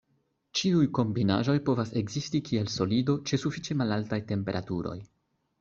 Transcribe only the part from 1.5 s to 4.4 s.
povas ekzisti kiel solido, ĉe sufiĉe malaltaj